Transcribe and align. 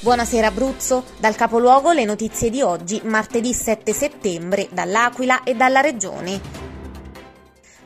Buonasera 0.00 0.48
Abruzzo, 0.48 1.04
dal 1.18 1.34
capoluogo 1.34 1.92
le 1.92 2.04
notizie 2.04 2.50
di 2.50 2.60
oggi, 2.60 3.00
martedì 3.04 3.54
7 3.54 3.92
settembre, 3.92 4.68
dall'Aquila 4.70 5.44
e 5.44 5.54
dalla 5.54 5.80
Regione. 5.80 6.63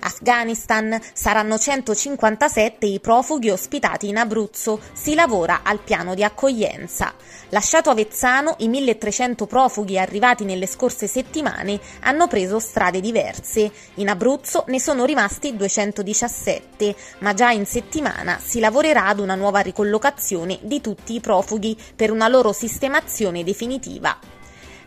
Afghanistan. 0.00 1.00
Saranno 1.12 1.58
157 1.58 2.86
i 2.86 3.00
profughi 3.00 3.50
ospitati 3.50 4.08
in 4.08 4.16
Abruzzo. 4.16 4.80
Si 4.92 5.14
lavora 5.14 5.60
al 5.62 5.80
piano 5.80 6.14
di 6.14 6.24
accoglienza. 6.24 7.14
Lasciato 7.50 7.90
Avezzano, 7.90 8.54
i 8.58 8.68
1300 8.68 9.46
profughi 9.46 9.98
arrivati 9.98 10.44
nelle 10.44 10.66
scorse 10.66 11.06
settimane 11.06 11.80
hanno 12.00 12.26
preso 12.26 12.58
strade 12.58 13.00
diverse. 13.00 13.70
In 13.94 14.08
Abruzzo 14.08 14.64
ne 14.68 14.80
sono 14.80 15.04
rimasti 15.04 15.56
217, 15.56 16.94
ma 17.20 17.34
già 17.34 17.50
in 17.50 17.66
settimana 17.66 18.38
si 18.42 18.60
lavorerà 18.60 19.06
ad 19.06 19.18
una 19.18 19.34
nuova 19.34 19.60
ricollocazione 19.60 20.58
di 20.62 20.80
tutti 20.80 21.14
i 21.14 21.20
profughi 21.20 21.76
per 21.96 22.10
una 22.10 22.28
loro 22.28 22.52
sistemazione 22.52 23.44
definitiva. 23.44 24.37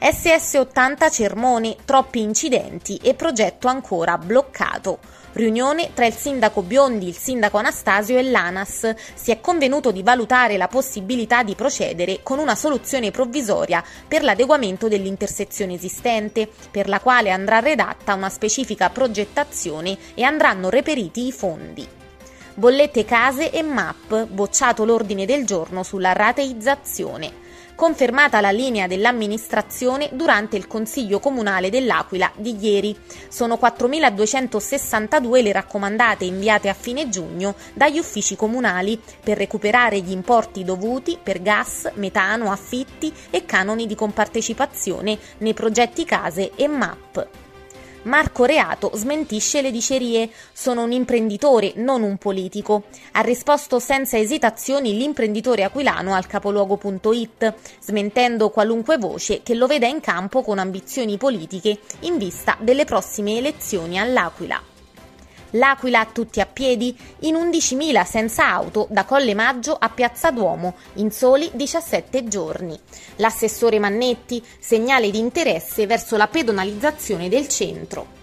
SS80 0.02 1.12
Cermone, 1.12 1.76
troppi 1.86 2.22
incidenti 2.22 2.98
e 3.04 3.14
progetto 3.14 3.68
ancora 3.68 4.18
bloccato. 4.18 4.98
Riunione 5.34 5.91
tra 5.94 6.08
il 6.08 6.14
sindaco 6.14 6.64
Biondi, 6.64 7.08
il 7.08 7.16
sindaco 7.16 7.60
Anastasio 7.60 8.18
e 8.18 8.24
l'ANAS. 8.24 8.96
Si 9.14 9.30
è 9.30 9.40
convenuto 9.40 9.91
di 9.91 10.02
valutare 10.02 10.58
la 10.58 10.68
possibilità 10.68 11.44
di 11.44 11.54
procedere 11.54 12.22
con 12.24 12.40
una 12.40 12.55
soluzione 12.55 13.12
provvisoria 13.12 13.84
per 14.08 14.24
l'adeguamento 14.24 14.88
dell'intersezione 14.88 15.76
esistente, 15.76 16.49
per 16.72 16.90
la 16.90 16.99
quale 16.99 17.30
andrà 17.30 17.60
redatta 17.60 18.16
una 18.16 18.30
specifica 18.30 18.90
progettazione 18.90 19.96
e 20.16 20.24
andranno 20.24 20.70
reperiti 20.70 21.27
i 21.27 21.32
fondi. 21.32 22.01
Bollette 22.54 23.05
case 23.05 23.52
e 23.52 23.62
MAP, 23.64 24.26
bocciato 24.26 24.84
l'ordine 24.84 25.26
del 25.26 25.46
giorno 25.46 25.84
sulla 25.84 26.14
rateizzazione 26.14 27.41
confermata 27.82 28.41
la 28.41 28.52
linea 28.52 28.86
dell'amministrazione 28.86 30.10
durante 30.12 30.55
il 30.55 30.68
Consiglio 30.68 31.18
Comunale 31.20 31.72
dell'Aquila 31.72 32.32
di 32.35 32.55
ieri. 32.60 32.96
Sono 33.27 33.57
4.262 33.60 35.41
le 35.41 35.52
raccomandate 35.52 36.24
inviate 36.24 36.70
a 36.70 36.76
fine 36.76 37.10
giugno 37.10 37.55
dagli 37.74 37.98
uffici 37.98 38.35
comunali 38.35 39.02
per 39.24 39.38
recuperare 39.38 39.99
gli 39.99 40.12
importi 40.12 40.63
dovuti 40.63 41.18
per 41.22 41.41
gas, 41.41 41.90
metano, 41.96 42.52
affitti 42.52 43.12
e 43.32 43.46
canoni 43.46 43.88
di 43.88 43.96
compartecipazione 43.96 45.18
nei 45.40 45.55
progetti 45.55 46.05
case 46.05 46.52
e 46.55 46.68
MAP. 46.68 47.41
Marco 48.04 48.46
Reato 48.46 48.91
smentisce 48.96 49.62
le 49.62 49.70
dicerie. 49.70 50.30
Sono 50.52 50.84
un 50.84 50.91
imprenditore, 50.91 51.74
non 51.76 52.02
un 52.02 52.18
politico. 52.18 52.84
Ha 53.12 53.21
risposto 53.21 53.80
senza 53.80 54.18
esitazioni 54.18 54.98
l'imprenditore 54.98 55.63
aquilano 55.63 56.16
al 56.16 56.26
capoluogo.it, 56.26 57.54
smentendo 57.79 58.49
qualunque 58.49 58.98
voce 58.98 59.44
che 59.44 59.54
lo 59.54 59.68
veda 59.68 59.85
in 59.85 59.99
campo 59.99 60.41
con 60.41 60.57
ambizioni 60.57 61.18
politiche 61.18 61.79
in 62.02 62.18
vista 62.18 62.57
delle 62.60 62.85
prossime 62.85 63.38
elezioni 63.38 63.99
all'Aquila. 63.99 64.71
L'Aquila 65.52 66.07
tutti 66.12 66.40
a 66.40 66.46
piedi, 66.46 66.96
in 67.19 67.35
11.000 67.35 68.06
senza 68.06 68.52
auto 68.52 68.88
da 68.90 69.06
Colle 69.06 69.34
Maggio 69.34 69.75
a 69.78 69.90
Piazza 69.90 70.31
Duomo, 70.31 70.75
in 70.96 71.12
soli 71.12 71.50
17 71.53 72.28
giorni. 72.28 72.80
L'assessore 73.18 73.79
Mannetti, 73.79 74.44
segnale 74.59 75.12
di 75.12 75.19
interesse 75.19 75.85
verso 75.88 76.18
la 76.18 76.28
pedonalizzazione 76.28 77.29
del 77.29 77.47
centro. 77.47 78.19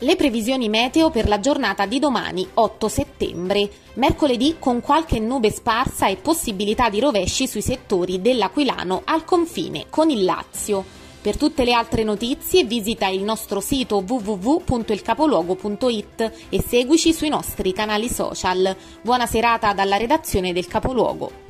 Le 0.00 0.14
previsioni 0.14 0.68
meteo 0.68 1.08
per 1.08 1.26
la 1.26 1.40
giornata 1.40 1.86
di 1.86 1.98
domani, 1.98 2.46
8 2.52 2.86
settembre. 2.86 3.70
Mercoledì 3.94 4.56
con 4.58 4.82
qualche 4.82 5.18
nube 5.18 5.50
sparsa 5.50 6.08
e 6.08 6.16
possibilità 6.16 6.90
di 6.90 7.00
rovesci 7.00 7.48
sui 7.48 7.62
settori 7.62 8.20
dell'Aquilano 8.20 9.00
al 9.06 9.24
confine 9.24 9.86
con 9.88 10.10
il 10.10 10.24
Lazio. 10.24 11.05
Per 11.26 11.36
tutte 11.36 11.64
le 11.64 11.72
altre 11.72 12.04
notizie 12.04 12.62
visita 12.62 13.08
il 13.08 13.24
nostro 13.24 13.58
sito 13.58 14.04
www.ilcapoluogo.it 14.06 16.32
e 16.50 16.62
seguici 16.64 17.12
sui 17.12 17.30
nostri 17.30 17.72
canali 17.72 18.08
social. 18.08 18.76
Buona 19.02 19.26
serata 19.26 19.72
dalla 19.72 19.96
redazione 19.96 20.52
del 20.52 20.68
Capoluogo. 20.68 21.45